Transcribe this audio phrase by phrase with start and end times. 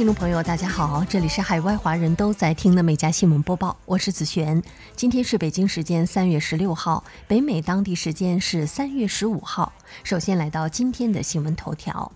[0.00, 4.62] 听众朋友，大家好，这里是海外华人都在听的每家新闻播报，我是子璇。
[4.96, 9.70] 今天是北京时间三月十六号，北美当地时间是三月十五号。
[10.02, 12.10] 首先来到今天的新闻头条。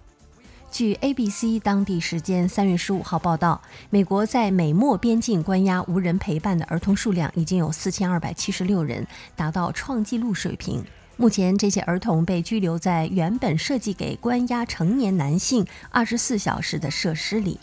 [0.73, 3.61] 据 ABC 当地时间三月十五号报道，
[3.91, 10.83] 美国在美墨边境关押无人陪伴的儿童数量已经有四千二百七十六人，达到创纪录水平。
[11.17, 17.59] 目前，这些儿童被拘留在原本设计给关押成年男性二十四小时的设施里，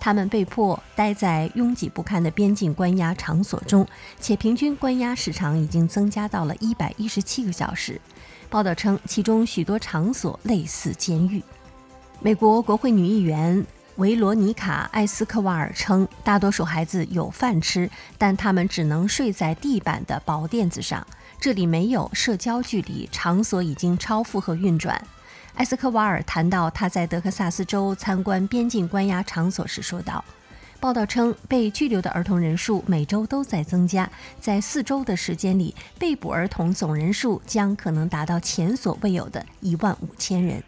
[0.00, 3.86] 他们被迫待在拥挤不堪的边境关押场所中，
[4.18, 8.00] 且平均关押时长已经增加到了一百一十七个小时。
[8.50, 11.40] 报道称，其中许多场所类似监狱。
[12.18, 13.64] 美国国会女议员
[13.96, 21.06] 维罗妮卡·艾斯科瓦尔称，大多数孩子有饭吃，但他们只能睡在地板的薄垫子上。
[21.40, 25.00] 这里没有社交距离，场所已经超负荷运转。
[25.54, 30.22] 埃斯科瓦尔谈到他在德克萨斯州参观边境关押场所时说道
[30.80, 40.62] ：“报道称，被拘留的儿童人数每周都在增加，在四周的时间里，被捕儿童总人数将可能达到前所未有的一万五千人。”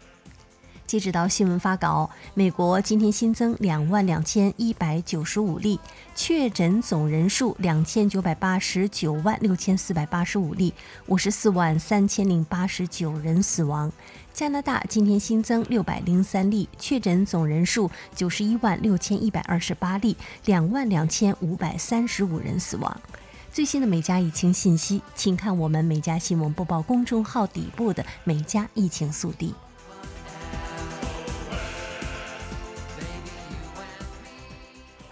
[0.89, 5.79] 截止到新闻发稿，美国今天新增两万两千一百九十五例
[6.15, 10.73] 确诊，总人数两千九百八十九万六千四百八十五例，
[11.05, 13.91] 五十四万三千零八十九人死亡。
[14.33, 22.99] 加拿大今天新增六百零三例确诊，总人数九十一万六千一百二十八例，两万两千五百三十五人死亡。
[23.53, 29.53] 最新的美加疫情信息，请看我们美加新闻播报公众号底部的美加疫情速递。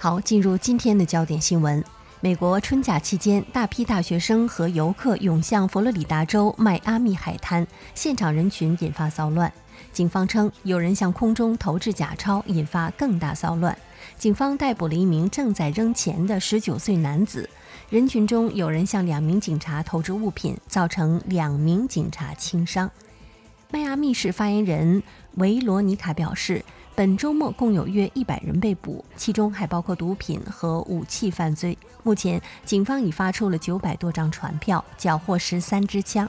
[0.07, 1.84] 好，进入今天的焦点新闻。
[2.22, 9.51] 美国春假期间，大批大学生和游客涌向佛罗里达州迈阿密海滩，现场人群引发骚乱。
[9.91, 13.78] 警方称，有人向空中投掷假钞，引发更大骚乱。
[14.18, 17.50] 警方逮捕了一名正在扔钱的19岁男子。
[17.89, 22.89] 人群中有人向两名警察投掷物品，造成两名警察轻伤。
[23.72, 25.03] 迈阿密市发言人
[25.34, 26.63] 维罗妮卡表示。
[26.97, 31.77] 本周末共有约一百人被捕，其中还包括毒品和武器犯罪。
[32.01, 36.27] 目前，警方已发出了九百多张传票，缴获十三支枪。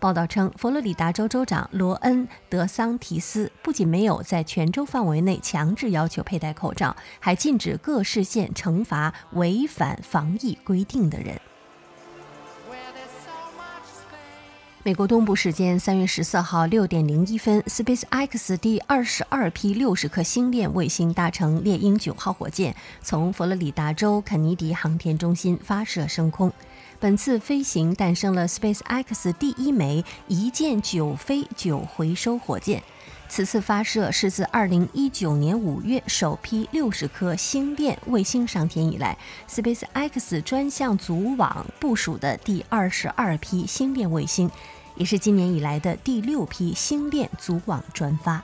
[0.00, 11.40] 报道称，佛罗里达州州长罗恩·德桑提斯不仅没有在全州范围内强制要求佩戴口罩，还禁止各市县惩罚违反防疫规定的人。
[14.88, 26.50] 美国东部时间三月十四号六点零一分，SpaceX 第二十二批六十颗星链卫星搭乘猎鹰九号火箭，从佛罗里达州肯尼迪航天中心发射升空。
[26.98, 32.82] 本次飞行诞生了 SpaceX 第一枚一箭九飞九回收火箭。
[33.30, 39.18] 此次发射是自二零一九年五月首批六十颗星链卫星上天以来
[39.50, 44.50] ，SpaceX 专项组网部署的第二十二批星链卫星。
[44.98, 48.42] 也是今年以来的第六批星链组网专发。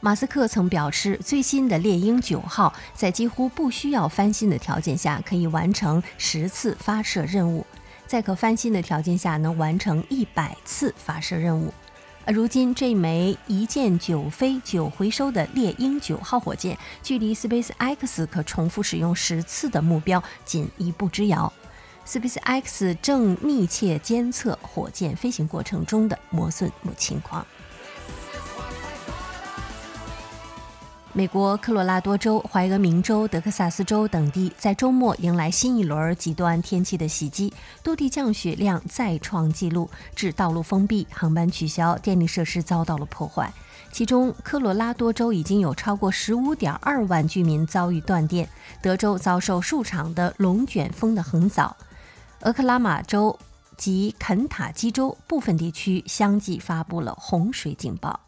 [0.00, 7.64] 马斯克曾表示，最新的猎鹰九号在几乎不需要翻新的条件下，可以完成十次发射任务；
[8.06, 11.72] 在可翻新的条件下，能完成一百次发射任务。
[12.24, 21.52] 而如今，这枚一箭九飞九回收的猎鹰九号火箭，距离 SpaceX 可重复使用十次的目标仅一步之遥。
[22.06, 27.46] SpaceX 正密切监测火箭飞行过程中的磨损情况。
[31.14, 37.52] 美国科罗拉多州、怀俄明州、德克萨斯州等地在周末迎来新一轮极端天气的袭击，
[37.82, 43.52] 多地降雪量再创纪录，致道路封闭、航班取消、电力设施遭到了破坏。
[43.92, 48.48] 其中，科罗拉多州已经有超过十五点二万居民遭遇断电，
[48.80, 51.76] 德州遭受数场的龙卷风的横扫。
[52.44, 53.38] 俄克拉马州
[53.76, 58.18] 及肯塔基州部分地区相继发布了洪水警报。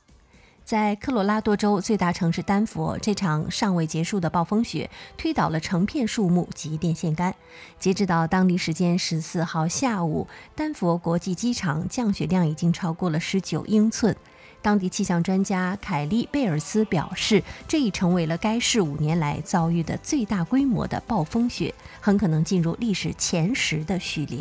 [0.65, 4.89] 在科罗拉多州最大城市丹佛，这场尚未结束的暴风雪
[5.19, 7.35] 推倒了成片树木及电线杆。
[7.79, 14.17] 截止到当地时间十四号下午，丹佛国际机场降雪量已经超过了十九英寸。
[14.65, 24.39] 当地气象专家凯利贝尔斯表示，这已成为了该市五年来遭遇的最大规模的暴风雪，很可能进入历史前十的序列。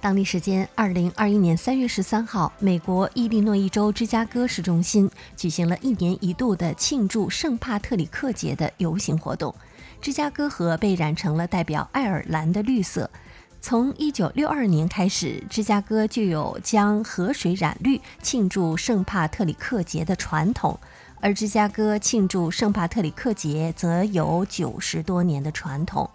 [0.00, 9.52] 当地时间二零二一年三月十三号，美国伊利诺伊州芝加哥市中心举行了一年一度的庆祝圣帕特里克节的游行活动，
[10.00, 13.10] 芝加哥河被染成了代表爱尔兰的绿色。
[13.60, 20.78] 从一九六二年开始，芝加哥就有将河水染绿庆祝圣帕特里克节的传统，
[21.20, 26.08] 而芝加哥庆祝圣帕特里克节则有九十多年的传统。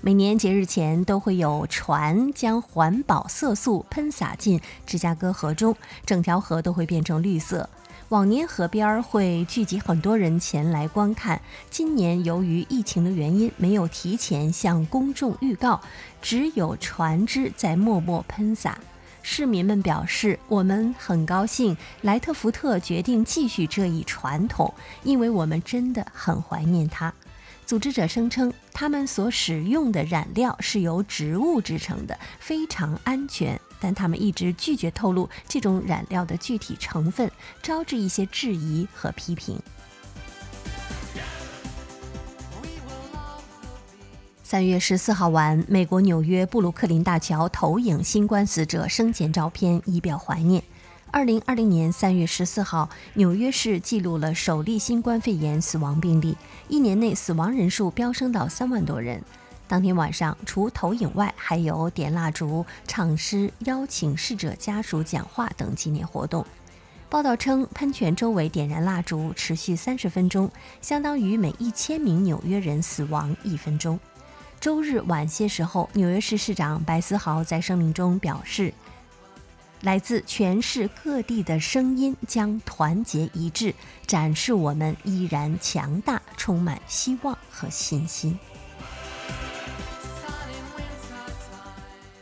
[0.00, 5.76] 每年节日前都会有船将环保色素喷洒进芝加哥河中，
[6.06, 7.68] 整条河都会变成绿色。
[8.10, 11.38] 往年河边会聚集很多人前来观看，
[11.68, 15.78] 今年由于疫情的原因，没有提前向公众预告，
[16.22, 18.78] 只有船只在默默喷洒。
[19.20, 24.72] 市民们表示：“我们很高兴莱特福特决定继续这一传统，
[25.02, 27.12] 因为我们真的很怀念它。”
[27.66, 33.60] 组织者声称，他们所使用的染料是由植物制成的，非常安全。
[33.80, 37.30] 但他们一直拒绝透露这种染料的具体成分，
[37.62, 39.60] 招致一些质疑和批评。
[44.42, 50.62] 三月十四号晚，美国纽约布鲁克林大桥投影新冠死者生前照片，以表怀念。
[51.10, 56.36] 二零二零年三月十四号，纽约市记录了首例新冠肺炎死亡病例，
[56.68, 59.22] 一年内死亡人数飙升到三万多人。
[59.68, 66.44] 当天晚上，除投影外，还有点蜡烛、唱诗、邀请逝者家属讲话等纪念活动。
[67.10, 70.50] 报道称，喷泉周围点燃蜡烛持续三十分钟，
[70.80, 74.00] 相当于每一千名纽约人死亡一分钟。
[74.58, 78.72] 周日晚些时候，纽约市市长白思豪在声明中表示。
[79.82, 83.72] 来自全市各地的声音将团结一致，
[84.08, 88.36] 展示我们依然强大，充满希望和信心。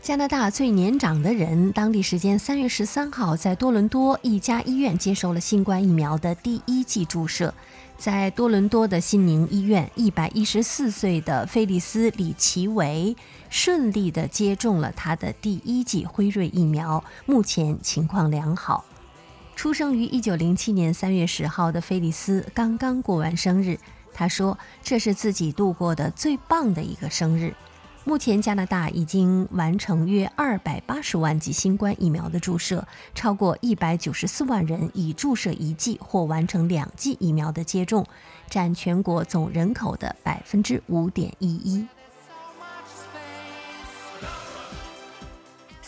[0.07, 7.53] 加拿大最年长的人，当地时间三月十三号在多伦多一家医院接受了新冠疫苗的第一剂注射。
[7.99, 13.17] 在多伦多的新宁医院，一百一十四岁的菲利斯·里奇维
[13.51, 18.85] 顺利地接种了他的第一剂辉瑞疫苗，目前情况良好。
[19.57, 23.77] 出生于一九零七年三月十号的菲利斯刚刚过完生日，
[24.15, 27.53] 他说：“这是自己度过的最棒的一个生日。”
[28.09, 32.87] 目前，加拿大已经完成约二百八十万剂新冠疫苗的注射，
[33.17, 38.07] 超过一百九十四万人已注射一剂或完成两剂疫苗的接种，
[38.49, 41.85] 占全国总人口的百分之五点一一。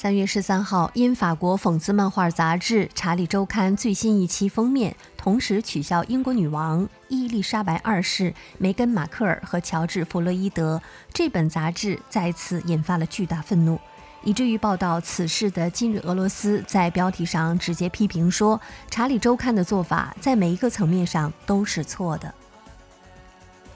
[0.00, 10.80] 三月十三号，因法国讽刺漫画杂志《查理周刊》最新一期封面同时取消英国女王伊丽莎白二世、梅根·马克尔和乔治·弗洛伊德，
[11.12, 13.76] 这本杂志再次引发了巨大愤怒，
[14.22, 18.56] 以至于报道此事的《今日俄罗斯》在标题上直接批评说，
[18.88, 22.32] 《查理周刊》的做法在每一个层面上都是错的。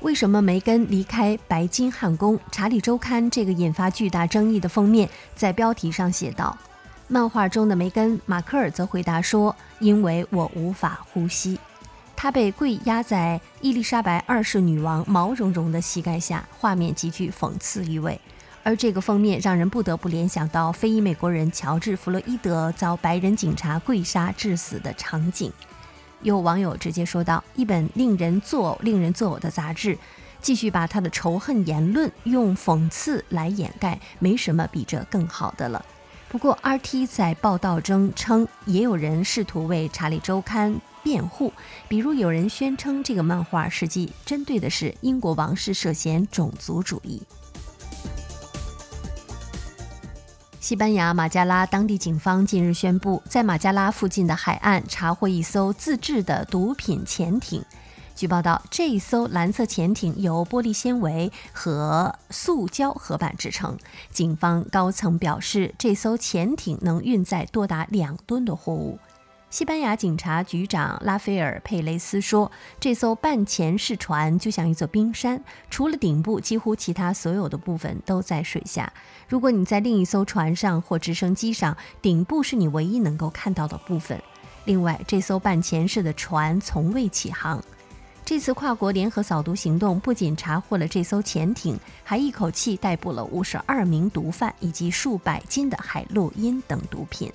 [0.02, 2.37] 为什么梅根离开白金汉宫？
[2.50, 6.58] 《查理周刊》这个引发巨大争议的封面在标题上写道
[7.06, 11.56] ：“漫画中的梅根·马克尔则回答说，因为我无法呼吸。”
[12.17, 18.20] 他被跪压在伊丽莎白二世女王毛茸茸的膝盖下，画面极具讽刺意味。
[18.65, 25.53] 而这个封面让人不得不联想到非裔美国人乔治·弗洛伊德遭白人警察跪杀致死的场景。
[26.22, 29.98] 有网友直接说道：“一本令人作呕、令人作呕的杂志，
[30.41, 35.84] 继续把他的仇恨言论用讽刺来掩盖，没什么比这更好的了。”
[36.29, 41.52] 不过，RT 在报道中称，也有人试图为《查理周刊》辩护，
[41.88, 47.22] 比如有人宣称这个漫画实际针对的是英国王室涉嫌种族主义。
[50.62, 57.64] 西班牙马加拉当地警方近日宣布，在马加拉附近的海岸查获一艘自制的毒品潜艇。
[58.14, 63.76] 据报道，这一艘蓝色潜艇由玻璃纤维和塑胶合板制成。
[64.12, 69.00] 警方高层表示，这艘潜艇能运载多达两吨的货物。
[69.53, 78.91] 西班牙警察局长拉斐尔·佩雷斯说：“这艘半潜式船就像一座冰山，除了顶部，几乎其他所有的部分都在水下。
[79.29, 84.19] 如果你在另一艘船上或直升机上，顶部是你唯一能够看到的部分。
[84.65, 87.63] 另外，这艘半潜式的船从未起航。
[88.25, 97.31] 这次跨国联合扫毒行动不仅查获了这艘潜艇，还一口气逮捕了五十二名毒贩以及数百斤的海洛因等毒品。”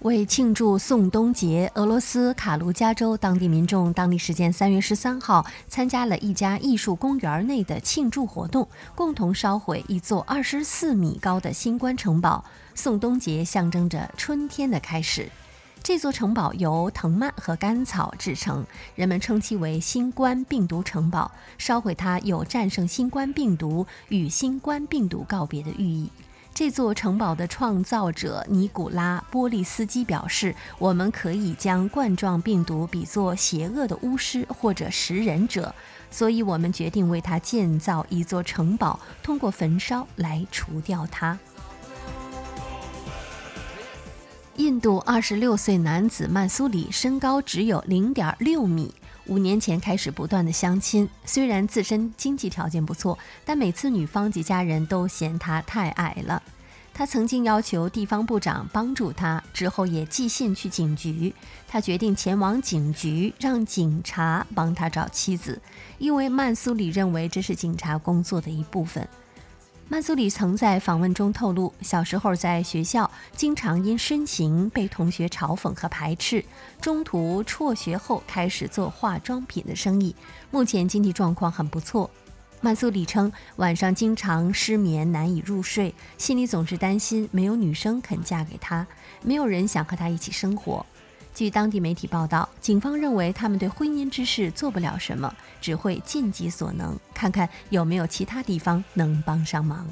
[0.00, 12.42] 为庆祝宋冬节，俄罗斯卡卢加州当地民众当地时间三月十三号参加了一家艺术公园内的庆祝活动，共同烧毁一座二十四米高的新冠城堡。
[12.74, 15.28] 宋冬节象征着春天的开始。
[15.82, 18.64] 这座城堡由藤蔓和干草制成，
[18.94, 21.30] 人们称其为“新冠病毒城堡”。
[21.58, 26.10] 烧毁它有战胜新冠病毒、与新冠病毒告别的寓意。
[26.52, 35.74] 这座城堡的创造者尼古拉·波利斯基表示：“我们可以将冠状病毒比作邪恶的巫师或者食人者，
[36.10, 41.38] 所以我们决定为它建造一座城堡，通过焚烧来除掉它。”
[44.56, 48.94] 印度二十六岁男子曼苏里身高只有零点六米，
[49.30, 51.08] 五年前开始不断的相亲。
[51.24, 56.42] 虽然自身经济条件不错，但每次女方及家人都嫌他太矮了。
[56.92, 61.32] 他曾经要求地方部长帮助他，之后也寄信去警局。
[61.68, 65.62] 他决定前往警局，让警察帮他找妻子，
[65.98, 69.08] 因为曼苏里认为这是警察工作的一部分。
[69.92, 76.44] 曼苏里曾在访问中透露，小时候在学校经常因身形被同学嘲讽和排斥，
[76.80, 80.14] 中途辍学后开始做化妆品的生意，
[80.52, 82.08] 目前经济状况很不错。
[82.60, 88.86] 曼苏里称，晚上经常失眠，难以入睡，心里总是担心没有女生肯嫁给他，
[89.24, 90.86] 没有人想和他一起生活。
[91.34, 99.86] 据当地媒体报道，警方认为他们对婚姻之事做不了什么，只会尽己所能，看看有没有其他地方能帮上忙。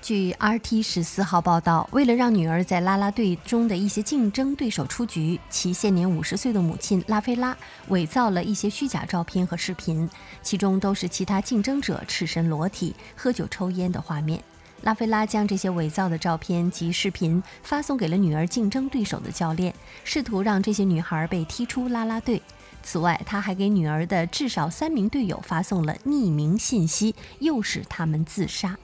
[0.00, 7.54] 据 RT 十四号报道，为了让女儿在啦啦队中的一些竞争对手出局，其现年五十岁的母亲拉菲拉
[7.88, 10.08] 伪造了一些虚假照片和视频，
[10.42, 14.42] 其中都是其他竞争者赤身裸体、喝酒抽烟的画面。
[14.82, 22.40] 拉菲拉将这些伪造的照片及视频发送给了女儿竞争对手的教练，试图让这些女孩被踢出拉拉队。
[22.82, 28.78] 此外，他还给女儿的至少三名队友发送了匿名信息，诱使他们自杀。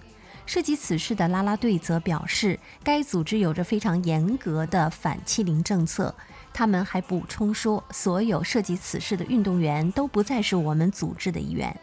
[0.47, 6.15] 涉及此事的拉拉队则表示，该组织有着非常严格的反欺凌政策。
[6.53, 11.75] 他们还补充说，所有涉及此事的运动员都不再是我们组织的一员。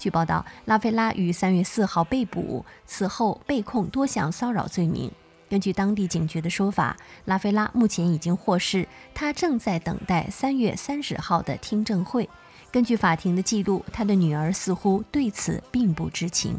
[0.00, 5.12] 据报道，拉菲拉于三月四号被捕，此后被控多项骚扰罪名。
[5.50, 12.26] 根据当地警局的说法，拉菲拉目前已经获释，他正在等待三月三十号的听证会。
[12.72, 16.56] 根据法庭的记录，他的女儿似乎对此并不知情。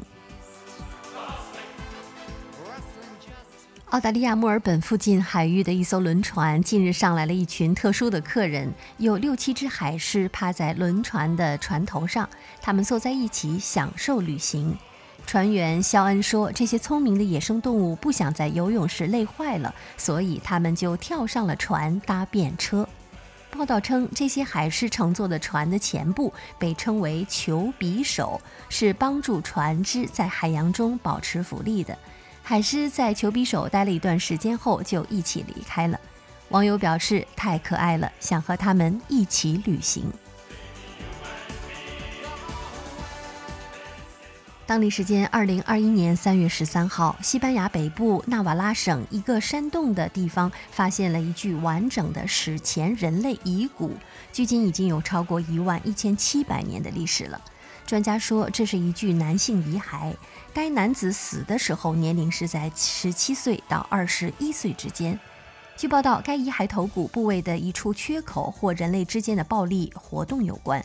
[3.91, 12.29] 澳大利亚墨尔本附近海域的一艘轮船近日上来了一群特殊的客人，有六七只海狮趴在轮船的船头上，
[12.61, 14.77] 他们坐在一起享受旅行。
[15.27, 22.87] 船员肖恩说：“这些聪明的野生动物不想在游泳时累坏了，所以他们就跳上了船搭便车。”
[23.51, 31.97] 报道称，这些海狮乘坐的船的前部被称为“球匕首”，是帮助船只在海洋中保持浮力的。
[32.43, 35.99] 海狮在球匕首待了一段时间后，就一起离开了。
[36.49, 40.11] 网友表示太可爱了，想和他们一起旅行。
[44.65, 53.91] 当地时间二零二一年三月十三号，西班牙北部纳瓦拉省一个山洞的地方发现了一具完整的史前人类遗骨，
[54.31, 57.41] 距今已经有超过一万一千七百年的历史了。
[57.91, 60.15] 专家说，这是一具男性遗骸。
[60.53, 65.19] 该男子死的时候年龄是在十七岁到二十一岁之间。
[65.75, 70.81] 据报道，该遗骸头骨部位的一处缺口或人类之间的暴力活动有关。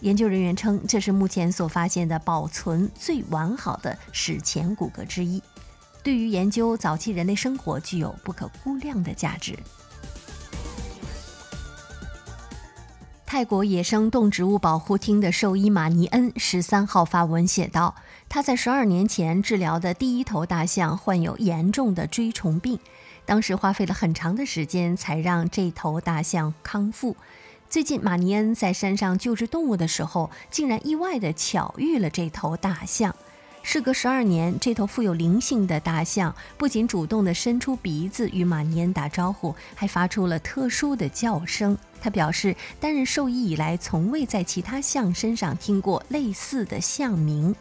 [0.00, 5.42] 研究人员称，这是目前所发现的保存最完好的史前骨骼之一，
[6.02, 9.58] 对于研究早期人类生活具有不可估量的价值。
[13.34, 17.96] 泰国野生动植物保护厅的兽医马尼恩十三号发文写道
[18.30, 22.78] ：“他在十二年前治疗的第一头大象患有严重的锥虫病，
[23.26, 27.16] 当时花费了很长的时间才让这头大象康复。
[27.68, 33.16] 最近，马尼恩在山上救治动物的时候，竟然意外地巧遇了这头大象。”
[33.66, 41.76] 事隔十二年，这头富有灵性的大象不仅主动地伸出鼻子与马尼恩打招呼，还发出了特殊的叫声。
[41.98, 47.56] 他表示，担任兽医以来，从未在其他象身上听过类似的象鸣。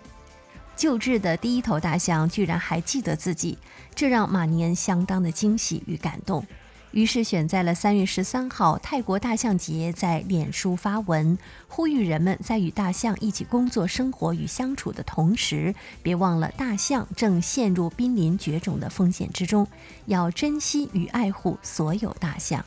[0.76, 3.58] 救治的第一头大象居然还记得自己，
[3.96, 6.46] 这让马尼恩相当的惊喜与感动。
[6.94, 11.36] 于是选在了三月十三号泰国大象节，在脸书发文，
[11.68, 15.74] 呼吁人们在与大象一起工作、生活与相处的同时，
[16.04, 19.68] 别忘了大象正陷入濒临绝种的风险之中，
[20.06, 22.64] 要珍惜与爱护所有大象。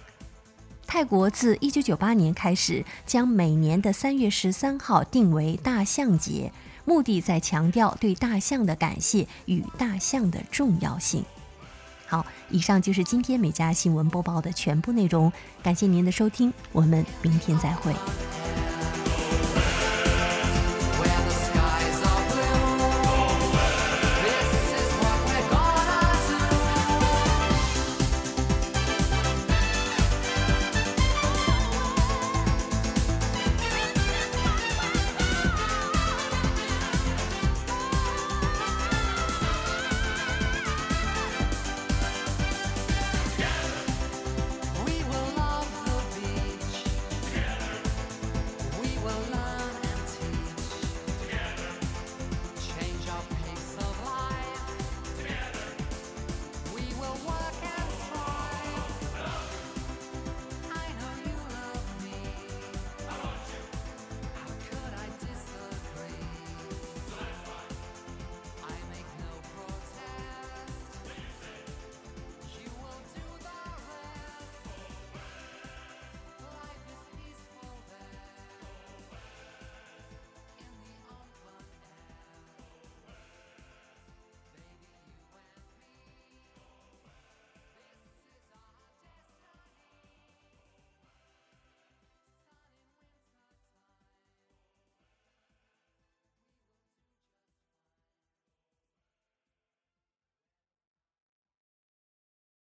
[0.89, 6.53] 泰国自一九九八年开始，将每年的三月十三号定为大象节，
[6.85, 11.25] 目的在强调对大象的感谢与大象的重要性。
[12.09, 17.95] 好，以上就是今天美家新闻播报的全部内容，感谢您的收听，我们明天再会。